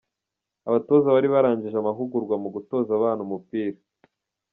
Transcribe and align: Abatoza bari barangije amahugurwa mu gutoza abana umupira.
Abatoza 0.67 1.07
bari 1.15 1.27
barangije 1.35 1.75
amahugurwa 1.79 2.35
mu 2.43 2.49
gutoza 2.55 2.91
abana 2.97 3.19
umupira. 3.27 3.79